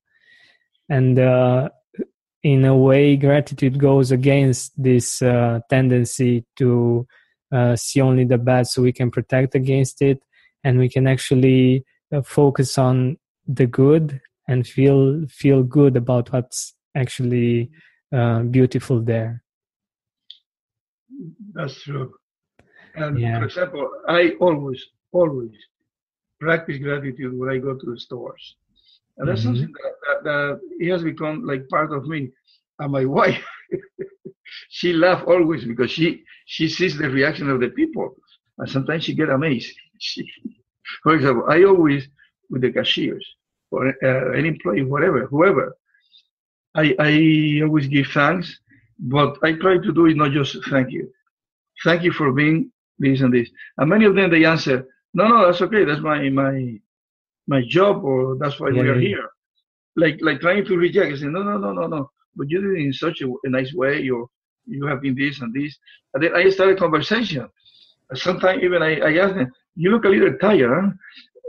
[0.89, 1.69] And uh,
[2.43, 7.07] in a way gratitude goes against this uh, tendency to
[7.53, 10.19] uh, see only the bad so we can protect against it.
[10.65, 16.75] And we can actually uh, focus on the good and feel feel good about what's
[16.97, 17.71] actually
[18.13, 19.43] uh, beautiful there.
[21.55, 22.13] That's true.
[22.95, 23.39] And Yeah.
[23.39, 24.81] for example i always
[25.13, 25.55] always
[26.41, 28.57] practice gratitude when i go to the stores.
[29.19, 29.43] And that's Mhm.
[29.43, 32.31] something that, that, that has become like part of me.
[32.81, 33.45] And my wife
[34.71, 38.15] she laughs always because she she sees the reaction of the people.
[38.59, 39.73] And sometimes she get amazed.
[40.01, 40.25] She,
[41.03, 42.03] for example i always
[42.51, 43.27] with the cashiers
[43.71, 45.67] or uh, any employee whatever whoever
[46.83, 47.13] i i
[47.65, 48.49] always give thanks
[49.15, 51.05] but i try to do it not just thank you.
[51.85, 53.49] Thank you for being this and this.
[53.79, 55.85] And many of them they answer no no that's okay.
[55.85, 56.79] That's my my
[57.47, 59.09] my job or that's why we are yeah.
[59.09, 59.29] here.
[59.97, 62.11] Like like trying to reject I say no no no no no.
[62.37, 64.27] But you did it in such a, a nice way or
[64.67, 65.77] you have been this and this.
[66.15, 67.49] And then i start a conversation.
[68.15, 70.71] Sometimes even i, I ask them you look a little tired.
[70.71, 70.91] Huh?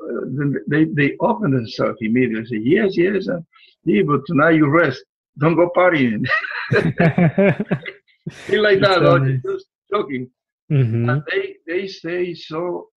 [0.03, 3.39] Uh, then they they open themselves immediately say yes yes uh,
[3.85, 5.03] yeah, but tonight you rest.
[5.37, 6.25] Don't go partying.
[8.49, 10.29] Like that just joking.
[10.71, 11.11] Mhm.
[11.11, 12.90] and they they stay so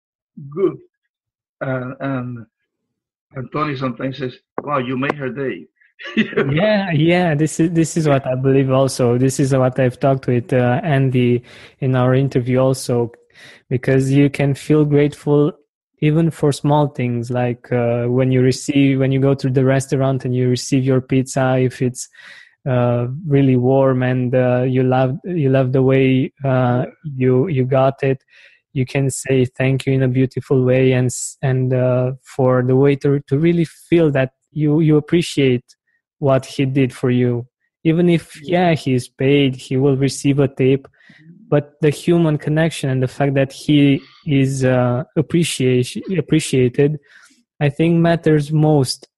[0.50, 0.76] good.
[1.60, 2.46] And and
[3.34, 5.66] and Tony sometimes says wow you made her day.
[6.16, 9.18] Yeah yeah this is this is what i believe also.
[9.18, 11.44] This is what i've talked with uh, andy
[11.78, 13.12] in our interview also
[13.68, 15.52] because you can feel grateful
[16.02, 20.24] even for small things like uh, when you receive when you go to the restaurant
[20.24, 22.08] and you receive your pizza if it's
[22.68, 28.02] uh, really warm and uh, you love you love the way uh, you you got
[28.02, 28.22] it
[28.72, 31.10] you can say thank you in a beautiful way and
[31.42, 35.64] and uh, for the waiter to really feel that you you appreciate
[36.18, 37.46] what he did for you.
[37.84, 38.74] Even if yeah.
[38.74, 40.86] he is paid he will receive a tip
[41.48, 46.98] but the human connection and the fact that he is uh, appreciated
[47.60, 49.08] i think matters most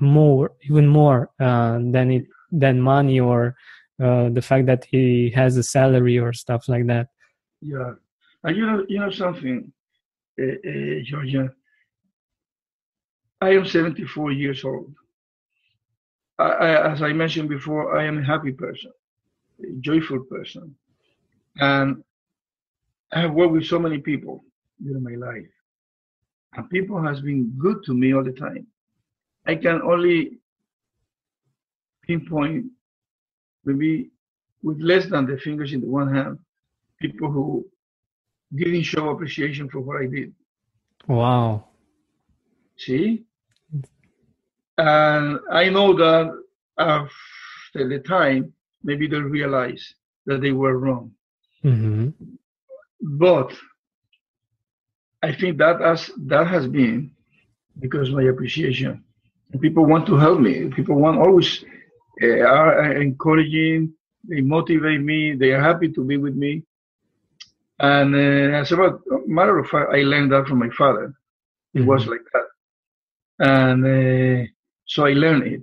[0.00, 3.56] more even more uh, than it than money or
[4.02, 7.08] uh, the fact that he has a salary or stuff like that.
[7.60, 7.94] Yeah
[8.44, 9.72] and you know you know something
[10.40, 11.52] uh, uh, Georgia
[13.42, 14.94] I am 74 years old.
[16.38, 18.92] I, I, as I mentioned before I am a happy person
[19.62, 20.74] a joyful person.
[21.56, 22.02] And
[23.12, 24.44] I have worked with so many people
[24.82, 25.48] during my life.
[26.54, 28.66] And people has been good to me all the time.
[29.46, 30.38] I can only
[32.06, 32.66] pinpoint
[33.64, 34.10] maybe
[34.62, 36.38] with less than the fingers in the one hand
[37.00, 37.66] people who
[38.54, 40.32] didn't show appreciation for what I did.
[41.08, 41.64] wow
[42.76, 43.24] See?
[44.78, 46.42] And I know that
[46.78, 49.94] after the time, maybe they realize
[50.26, 51.12] that they were wrong.
[51.62, 52.08] hmm
[53.02, 53.52] But
[55.22, 57.10] I think that has that has been
[57.78, 59.04] because my appreciation.
[59.60, 60.68] People want to help me.
[60.70, 61.64] People want always
[62.22, 63.92] uh, are encouraging.
[64.28, 65.34] They motivate me.
[65.34, 66.64] They are happy to be with me.
[67.80, 68.76] And uh, as a
[69.26, 71.14] matter of fact, I learned that from my father.
[71.74, 72.46] It was like that,
[73.40, 74.46] and uh,
[74.86, 75.62] so I learned it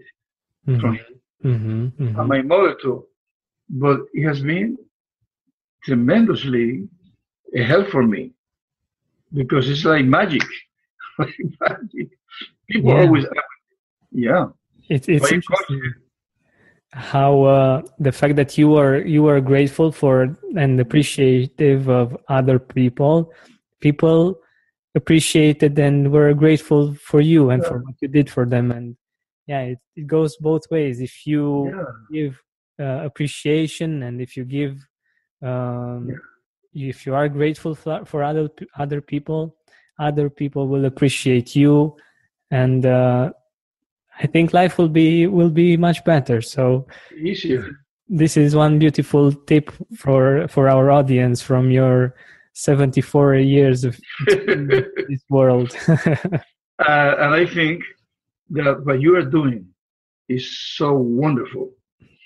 [0.80, 1.06] from him.
[1.44, 3.06] hmm hmm and my mother too.
[3.70, 4.78] But it has been
[5.84, 6.88] tremendously
[7.56, 8.34] a help for me
[9.34, 10.44] because it's like magic.
[11.20, 12.10] like magic.
[12.70, 13.02] People Yeah.
[13.02, 13.26] always,
[14.12, 14.48] yeah.
[14.90, 15.82] It, it's you interesting
[16.98, 22.58] how uh, the fact that you are you are grateful for and appreciative of other
[22.60, 23.32] people.
[23.82, 24.40] People
[24.96, 28.72] appreciated and were grateful for you and for what you did for them.
[28.72, 28.98] And
[29.46, 31.00] yeah it, it goes both ways.
[31.00, 31.84] If you Yeah.
[32.12, 32.42] give
[32.80, 34.74] uh, appreciation and if you give
[35.44, 36.10] um,
[36.74, 39.56] if you are grateful for, for other other people
[40.00, 41.96] other people will appreciate you.
[42.50, 43.34] And uh,
[44.24, 46.86] i think life will be will be much better so
[47.32, 47.64] Easier.
[48.10, 52.14] this is one beautiful tip for for our audience from your
[52.54, 54.00] 74 years of
[55.10, 55.76] this world
[56.80, 57.82] Uh, and I think
[58.52, 59.66] that what you are doing
[60.30, 60.44] is
[60.78, 61.72] so wonderful.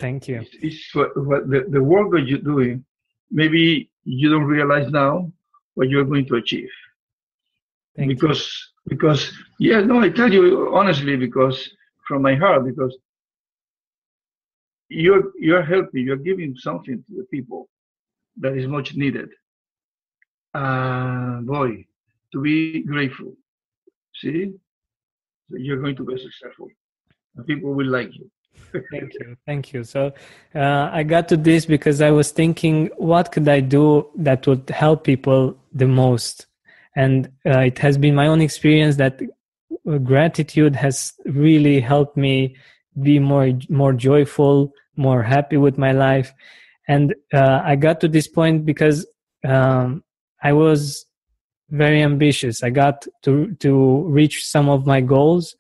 [0.01, 2.83] thank you It's, it's what, what the, the work that you're doing,
[3.31, 5.31] maybe you don't realize now
[5.75, 6.69] what you're going to achieve.
[7.95, 8.41] thank you because
[8.93, 9.21] because
[9.67, 10.43] yeah no i tell you
[10.79, 11.57] honestly because
[12.11, 12.93] from my heart because
[14.89, 17.69] you're you're helping, you're giving something to the people
[18.43, 19.29] that is much needed.
[20.53, 21.69] Uh, boy,
[22.33, 23.31] to be grateful.
[24.19, 24.51] See,
[25.49, 26.67] so you're going to be successful.
[27.35, 28.29] And people will like you.
[28.91, 30.11] thank you thank you so
[30.55, 33.85] uh, i got to this because i was thinking what could i do
[34.27, 36.47] that would help people the most
[36.97, 39.21] and uh, it has been my own experience that
[40.03, 42.55] gratitude has really helped me
[43.01, 46.33] be more more joyful more happy with my life
[46.87, 49.07] and uh, i got to this point because
[49.45, 50.03] um,
[50.43, 51.05] i was
[51.69, 55.55] very ambitious i got to to reach some of my goals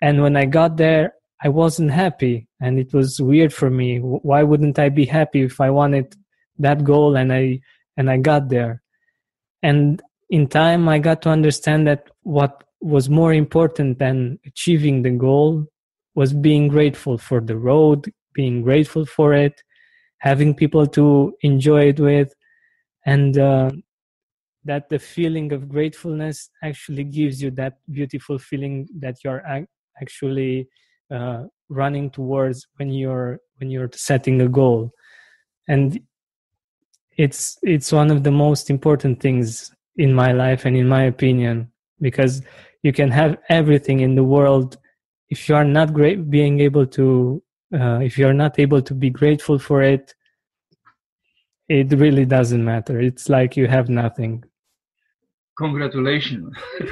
[0.00, 3.98] and when i got there I wasn't happy and it was weird for me.
[3.98, 6.14] Why wouldn't I be happy if I wanted
[6.58, 7.60] that goal and I
[7.96, 8.82] and I got there?
[9.62, 15.10] And in time I got to understand that what was more important than achieving the
[15.10, 15.66] goal
[16.14, 19.62] was being grateful for the road, being grateful for it,
[20.18, 22.34] having people to enjoy it with,
[23.06, 23.70] and uh,
[24.64, 29.42] that the feeling of gratefulness actually gives you that beautiful feeling that you're
[30.00, 30.68] actually
[31.10, 34.90] uh, running towards when you're when you're setting a goal.
[35.68, 36.00] And
[37.16, 41.70] it's it's one of the most important things in my life and in my opinion
[42.00, 42.42] because
[42.82, 44.78] you can have everything in the world
[45.28, 47.42] if you are not great being able to
[47.74, 50.14] uh, if you're not able to be grateful for it
[51.68, 54.42] it really doesn't matter it's like you have nothing
[55.56, 56.52] congratulations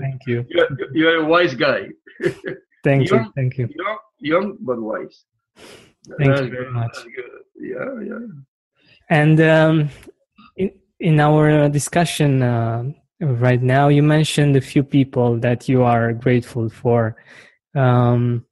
[0.00, 1.86] thank you you're, you're a wise guy
[2.86, 3.32] Thank young, you.
[3.34, 3.68] Thank you.
[3.74, 5.24] Young, young but wise.
[5.56, 6.96] Thank That's you very much.
[7.58, 8.26] Yeah, yeah.
[9.10, 9.90] And um,
[10.56, 12.84] in in our discussion uh,
[13.20, 17.16] right now, you mentioned a few people that you are grateful for.
[17.74, 18.44] Um,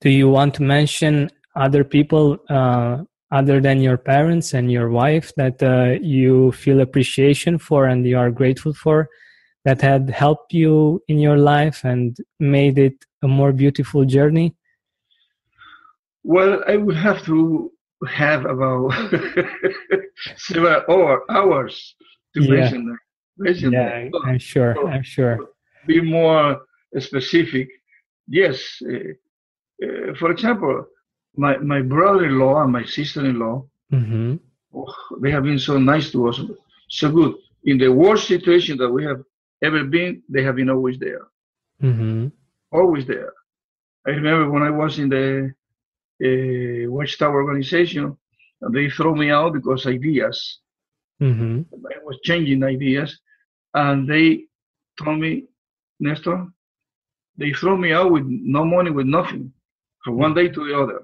[0.00, 5.32] do you want to mention other people uh, other than your parents and your wife
[5.36, 9.08] that uh, you feel appreciation for and you are grateful for?
[9.64, 14.54] that had helped you in your life and made it a more beautiful journey?
[16.22, 17.70] Well, I would have to
[18.06, 18.92] have about
[20.36, 21.94] several hours
[22.34, 22.50] to yeah.
[22.50, 22.98] mention that.
[23.36, 24.08] Mention yeah.
[24.24, 24.74] I'm sure.
[24.74, 25.38] So, I'm sure.
[25.86, 26.62] Be more
[26.98, 27.68] specific.
[28.28, 28.80] Yes.
[28.82, 29.12] Uh,
[29.84, 30.86] uh, for example,
[31.36, 34.36] my, my brother-in-law and my sister-in-law, mm-hmm.
[34.74, 36.40] oh, they have been so nice to us,
[36.88, 37.34] so good.
[37.64, 39.22] In the worst situation that we have
[39.62, 41.26] ever been, they have been always there.
[41.82, 42.28] Mm-hmm.
[42.70, 43.32] Always there.
[44.06, 45.52] I remember when I was in the
[46.22, 48.16] uh, Watchtower organization,
[48.70, 50.60] they throw me out because ideas.
[51.20, 51.62] Mm-hmm.
[51.86, 53.18] I was changing ideas,
[53.74, 54.44] and they
[55.02, 55.44] told me,
[56.00, 56.46] Nestor,
[57.36, 59.52] they throw me out with no money, with nothing,
[60.04, 61.00] from one day to the other.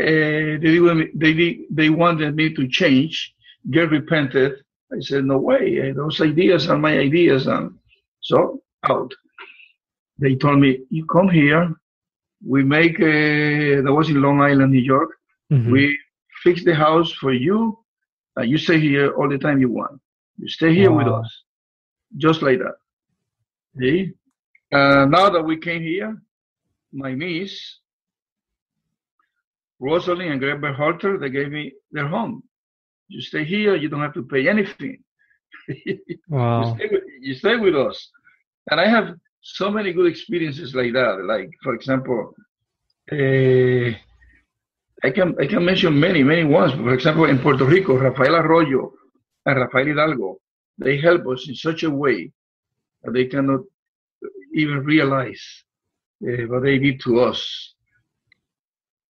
[0.00, 3.34] Uh, they, they, they wanted me to change,
[3.70, 5.80] get repented, I said, no way.
[5.80, 7.46] Eh, those ideas are my ideas.
[7.46, 7.74] And
[8.20, 9.12] so out.
[10.18, 11.74] They told me, you come here.
[12.46, 15.10] We make, a, that was in Long Island, New York.
[15.52, 15.70] Mm-hmm.
[15.70, 15.98] We
[16.42, 17.78] fix the house for you.
[18.36, 20.00] And you stay here all the time you want.
[20.38, 20.98] You stay here wow.
[20.98, 21.42] with us.
[22.16, 22.76] Just like that.
[23.78, 24.12] See?
[24.72, 26.16] Uh, now that we came here,
[26.92, 27.78] my niece,
[29.80, 32.42] Rosalind and Greg Berhalter, they gave me their home.
[33.08, 34.98] You stay here, you don't have to pay anything.
[36.28, 36.60] Wow.
[36.62, 38.10] you, stay with, you stay with us.
[38.70, 41.24] And I have so many good experiences like that.
[41.24, 42.34] Like, for example,
[43.10, 43.96] uh,
[45.02, 46.72] I can I can mention many, many ones.
[46.74, 48.92] For example, in Puerto Rico, Rafael Arroyo
[49.46, 50.38] and Rafael Hidalgo,
[50.78, 52.32] they help us in such a way
[53.02, 53.60] that they cannot
[54.54, 55.42] even realize
[56.26, 57.74] uh, what they did to us.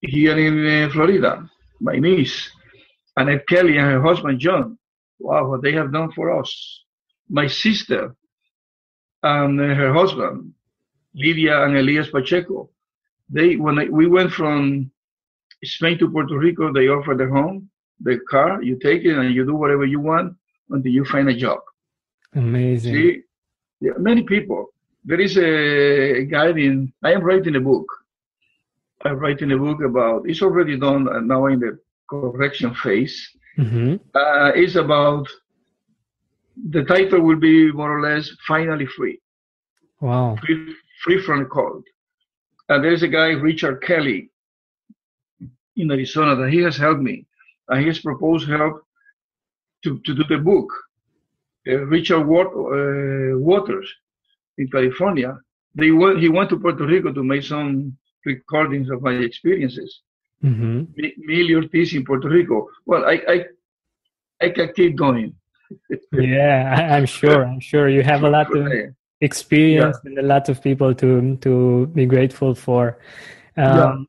[0.01, 1.49] Here in uh, Florida,
[1.81, 2.51] my niece,
[3.17, 4.79] Annette Kelly and her husband John.
[5.19, 6.85] Wow, what they have done for us.
[7.29, 8.15] My sister
[9.23, 10.53] and her husband,
[11.15, 12.71] Lydia and Elias Pacheco.
[13.31, 14.91] They when we went from
[15.63, 17.71] Spain to Puerto Rico, they offered the home,
[18.01, 18.63] the car.
[18.63, 20.37] You take it and you do whatever you want
[20.71, 21.61] until you find a job.
[22.35, 22.95] Amazing.
[22.95, 23.21] See,
[23.81, 24.69] yeah, many people.
[25.05, 26.93] There is a, a guy in.
[27.03, 27.87] I am writing a book.
[29.05, 30.29] I'm writing a book about.
[30.29, 31.79] It's already done now in the
[32.09, 33.17] correction phase
[33.59, 33.97] mm-hmm.
[34.15, 35.29] uh, is about
[36.71, 39.21] the title will be more or less finally free.
[40.01, 40.37] Wow.
[40.45, 41.85] Free, free from cold.
[42.69, 44.31] And there's a guy, Richard Kelly,
[45.77, 47.27] in Arizona, that he has helped me.
[47.69, 48.83] And has proposed help
[49.85, 50.69] to, to do the book.
[51.67, 53.89] Uh, Richard Wat- uh, Waters
[54.59, 55.39] in California,
[55.75, 60.03] they went, he went to Puerto Rico to make some recordings of my experiences.
[60.43, 62.69] hmm Me, me Ortiz in Puerto Rico.
[62.87, 63.45] Well, I, I,
[64.43, 65.35] I can keep going.
[66.13, 67.45] Yeah, I'm sure.
[67.47, 68.71] I'm sure you have a lot of
[69.21, 72.99] experience and a lot of people to to be grateful for.
[73.57, 73.85] Yeah.
[73.85, 74.07] Um,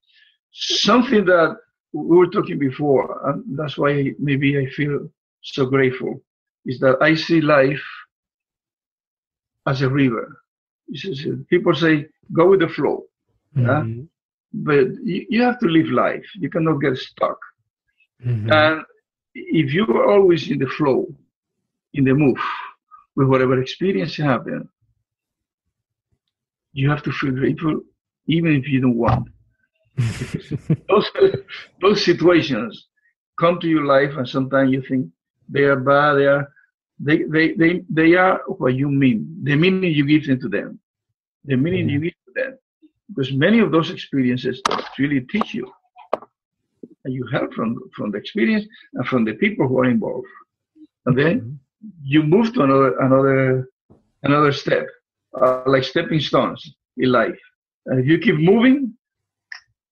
[0.51, 1.57] Something that
[1.95, 5.09] we were talking before, and that's why maybe I feel
[5.41, 6.21] so grateful,
[6.65, 7.83] is that I see life
[9.67, 10.41] as a river.
[11.49, 13.05] People say, go with the flow.
[13.55, 13.85] Yeah.
[13.85, 14.07] mhm,
[14.53, 16.25] but you, you have to live life.
[16.35, 17.39] You cannot get stuck.
[18.25, 18.51] mhm.
[18.51, 18.83] And
[19.35, 21.07] if you are always in the flow,
[21.93, 22.39] in the move,
[23.15, 24.69] with whatever experience you happen,
[26.73, 27.81] you have to feel grateful,
[28.27, 29.29] even if you don't want.
[30.89, 31.11] Those
[31.81, 32.87] those situations
[33.39, 35.07] come to your life, and sometimes you think
[35.49, 36.13] they are bad.
[36.15, 36.47] They are
[36.99, 39.39] they they they, they are what you mean.
[39.43, 40.79] The meaning you give them to them,
[41.45, 42.57] the meaning you give to them,
[43.09, 44.61] because many of those experiences
[44.99, 45.71] really teach you,
[47.03, 50.27] and you help from from the experience and from the people who are involved,
[51.05, 51.59] and then
[52.03, 53.69] you move to another another
[54.23, 54.85] another step,
[55.39, 57.39] uh, like stepping stones in life.
[57.85, 58.93] And if you keep moving,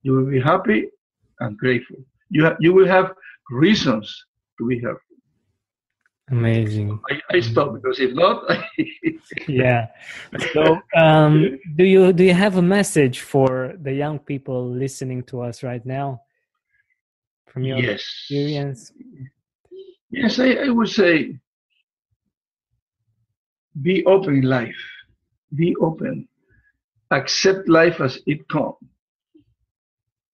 [0.03, 0.89] you will be happy
[1.39, 1.97] and grateful.
[2.29, 3.13] You ha- you will have
[3.49, 4.05] reasons
[4.57, 4.99] to be happy.
[6.31, 6.99] Amazing.
[7.11, 8.43] I, I stop because if not,
[9.47, 9.87] Yeah.
[10.53, 15.41] So, um, do you do you have a message for the young people listening to
[15.41, 16.21] us right now?
[17.47, 18.91] From your yes, experience.
[20.09, 21.39] yes, I, I would say
[23.81, 24.83] be open in life.
[25.55, 26.27] Be open.
[27.11, 28.77] Accept life as it comes.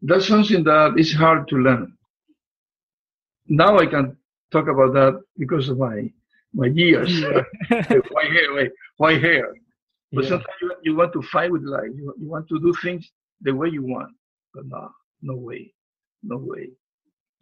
[0.02, 1.94] That's something that is hard to learn.
[3.48, 4.16] Now I can
[4.52, 6.12] talk about that because of my
[6.54, 7.12] my years.
[8.12, 9.54] why hair, Why, hair.
[10.14, 10.30] But Yeah.
[10.30, 11.92] sometimes you, you want to fight with life.
[11.96, 13.10] You, you want to do things
[13.42, 14.12] the way you want.
[14.54, 14.90] But no,
[15.22, 15.74] no way.
[16.24, 16.70] No way.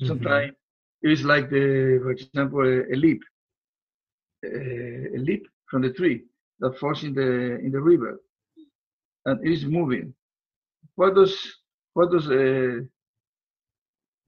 [0.02, 0.08] Mhm.
[0.08, 0.54] Sometimes
[1.02, 3.12] it's like the, for example, a, a leaf,
[4.46, 6.24] a, a leaf from the tree
[6.60, 8.20] that falls in the in the river,
[9.26, 10.14] and it is moving.
[10.96, 11.34] What does
[11.98, 12.86] what does uh,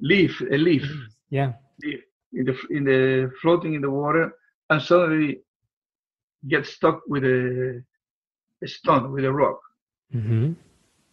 [0.00, 0.86] leaf, a leaf,
[1.30, 1.52] Yeah.
[1.82, 2.00] leaf
[2.32, 4.32] in the in the floating in the water,
[4.70, 5.38] and suddenly
[6.48, 7.82] gets stuck with a,
[8.62, 9.60] a stone, with a rock
[10.12, 10.54] hmm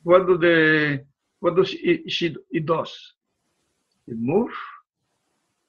[0.03, 0.99] what do the
[1.39, 2.91] what does it she it does
[4.07, 4.51] it move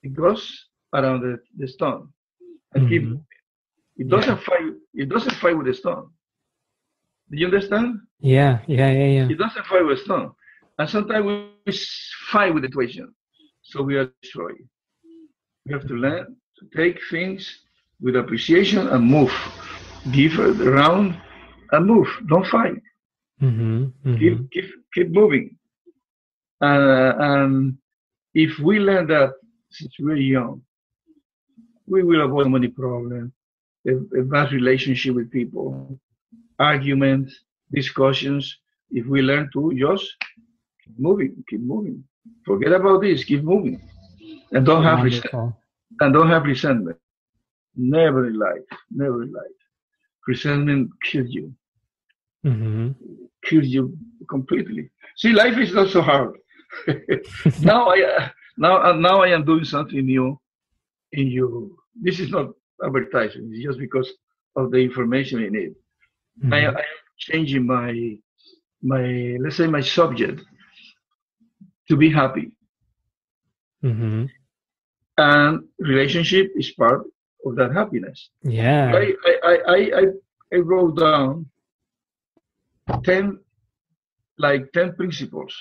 [0.03, 2.09] it goes around the, the stone
[2.75, 3.05] and keep Mhm.
[3.05, 3.36] moving.
[3.99, 6.09] It doesn't fight it doesn't fight with the stone
[7.31, 8.61] do you understand Yeah.
[8.67, 8.91] Yeah.
[8.91, 9.07] Yeah.
[9.17, 9.29] Yeah.
[9.31, 10.33] it doesn't fight with stone
[10.79, 11.43] and sometimes we
[12.31, 13.15] fight with the situation
[13.63, 14.63] so we are destroyed
[15.65, 17.43] we have to learn to take things
[18.01, 19.33] with appreciation and move
[20.13, 21.15] give it around
[21.73, 22.81] and move don't fight
[23.41, 23.85] hmm
[24.19, 25.57] keep keep keep moving.
[26.61, 27.77] Uh, and
[28.35, 29.31] if we learn that
[29.71, 30.61] since we're young,
[31.87, 33.33] we will avoid many problems,
[33.89, 35.77] a, a bad relationship with people,
[36.59, 37.23] arguments,
[37.73, 38.59] discussions.
[38.91, 40.07] If we learn to just
[40.85, 42.05] keep moving, keep moving.
[42.47, 43.81] Forget about this, keep moving,
[44.53, 45.57] and don't have resent- Wonderful.
[46.01, 46.99] and don't have resentment.
[47.77, 49.59] Never in life, never in life.
[50.27, 51.55] Resentment kills you
[52.45, 52.91] hmm
[53.45, 53.97] kills you
[54.29, 54.91] completely.
[55.17, 56.35] See, life is not so hard.
[57.59, 60.39] now I uh, now uh, now I am doing something new
[61.13, 61.77] in you.
[62.01, 62.47] This is not
[62.85, 63.51] advertising.
[63.53, 64.11] It's just because
[64.57, 65.73] of the information in it.
[66.53, 66.75] I, I am
[67.19, 68.17] changing my
[68.83, 70.43] my let's say my subject
[71.89, 72.53] to be happy,
[73.85, 74.25] Mm-hmm.
[75.19, 77.03] and relationship is part
[77.47, 78.31] of that happiness.
[78.43, 78.93] Yeah.
[78.95, 80.13] I, I, I, I, I-
[80.55, 81.47] I wrote down
[83.05, 83.39] 10,
[84.39, 85.53] like 10 principles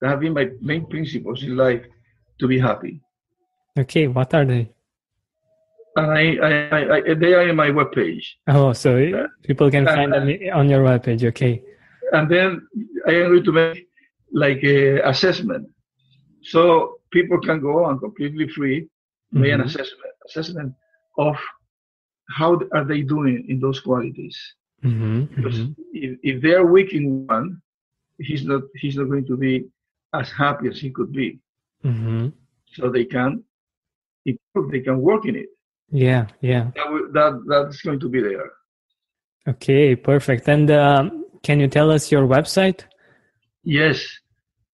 [0.00, 1.82] that have been my main principles in life
[2.38, 3.00] to be happy.
[3.78, 4.06] Okay.
[4.06, 4.70] What are they?
[5.96, 8.24] And I, I, I, they are in my webpage.
[8.46, 11.24] Oh, so Uh, people can find them on your webpage.
[11.24, 11.62] Okay.
[12.12, 12.66] And then
[13.06, 13.86] I am going to make
[14.32, 15.68] like a assessment.
[16.42, 18.88] So people can go on completely free,
[19.32, 19.66] make an Mhm.
[19.66, 20.74] assessment, assessment
[21.18, 21.36] of
[22.38, 24.36] how are they doing in those qualities.
[24.82, 27.60] hmm Because hmm if, if they are weak in one,
[28.18, 29.52] he's not he's not going to be
[30.20, 31.28] as happy as he could be.
[31.82, 32.28] hmm
[32.76, 33.30] So they can
[34.24, 35.50] improve, they can work in it.
[35.90, 36.26] Yeah.
[36.40, 36.70] Yeah.
[36.76, 38.50] That will, that that's going to be there.
[39.48, 39.96] Okay.
[39.96, 40.48] Perfect.
[40.48, 42.84] And um, can you tell us your website?
[43.64, 44.06] Yes,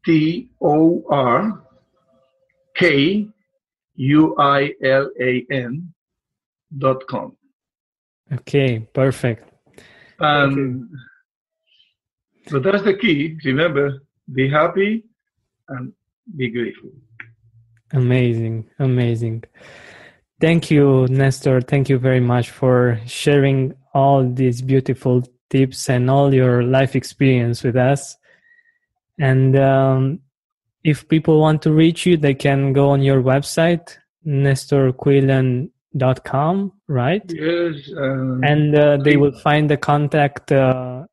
[0.05, 1.61] T O R
[2.75, 3.27] K
[3.95, 5.93] U I L A N
[6.77, 7.37] dot com.
[8.33, 9.46] Okay, perfect.
[10.19, 10.89] And
[12.47, 13.37] so that's the key.
[13.45, 14.01] Remember,
[14.33, 15.03] be happy
[15.69, 15.93] and
[16.35, 16.91] be grateful.
[17.91, 19.43] Amazing, amazing.
[20.39, 21.61] Thank you, Nestor.
[21.61, 27.63] Thank you very much for sharing all these beautiful tips and all your life experience
[27.63, 28.17] with us.
[29.19, 30.19] And um,
[30.83, 33.97] if people want to reach you, they can go on your website,
[35.95, 37.23] nestorkuilan.com, right?
[37.31, 37.91] Yes.
[37.97, 41.05] Um, And uh, they will find the contact uh,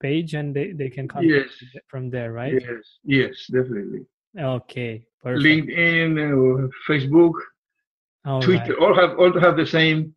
[0.00, 1.82] page and they, they can contact Yes.
[1.88, 2.52] from there, right?
[2.54, 4.00] yes, yes, definitely.
[4.38, 5.44] Okay, perfect.
[5.44, 7.34] LinkedIn, uh, Facebook,
[8.24, 8.82] All Twitter, right.
[8.82, 10.14] all have all have the same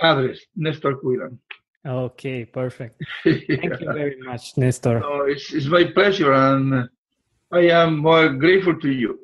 [0.00, 1.38] address, Nestor Kuilan.
[1.86, 3.02] Okay, perfect.
[3.24, 3.48] Thank
[3.80, 5.00] you very much, Nestor.
[5.00, 6.88] No, it's, it's my pleasure, and
[7.52, 9.20] I am more grateful to you.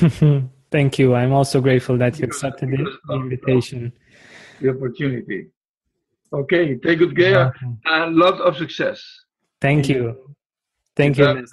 [0.70, 1.14] Thank you.
[1.14, 3.92] I'm also grateful that you accepted the because the of- invitation.
[4.60, 5.46] The opportunity.
[6.32, 7.52] Okay, take good care
[7.84, 9.00] and lot of success.
[9.60, 10.34] Thank you.
[10.96, 11.46] Thank you,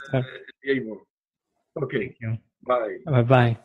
[0.64, 1.02] Diego.
[1.82, 2.38] Okay, Thank you.
[2.66, 2.98] bye.
[3.06, 3.58] Bye bye.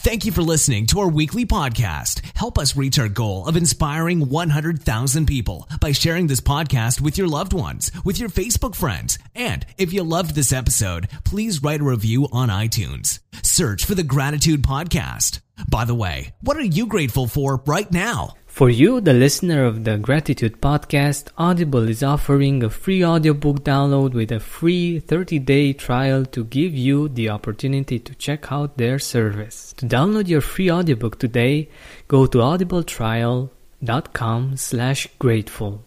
[0.00, 2.20] Thank you for listening to our weekly podcast.
[2.36, 7.28] Help us reach our goal of inspiring 100,000 people by sharing this podcast with your
[7.28, 9.18] loved ones, with your Facebook friends.
[9.34, 13.20] And if you loved this episode, please write a review on iTunes.
[13.42, 15.40] Search for the Gratitude Podcast.
[15.70, 18.34] By the way, what are you grateful for right now?
[18.54, 24.14] For you, the listener of the Gratitude Podcast, Audible is offering a free audiobook download
[24.14, 29.00] with a free 30 day trial to give you the opportunity to check out their
[29.00, 29.74] service.
[29.78, 31.68] To download your free audiobook today,
[32.06, 35.84] go to audibletrial.com slash grateful.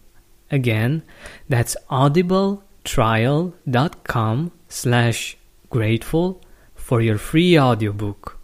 [0.50, 1.04] Again,
[1.48, 5.38] that's audibletrial.com slash
[5.70, 6.42] grateful
[6.74, 8.37] for your free audiobook.